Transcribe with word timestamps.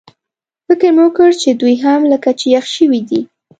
فکر 0.67 0.89
مې 0.95 1.01
وکړ 1.05 1.29
چې 1.41 1.49
دوی 1.61 1.75
هم 1.83 2.01
لکه 2.13 2.29
چې 2.39 2.45
یخ 2.55 2.65
شوي 2.75 3.01
دي. 3.09 3.21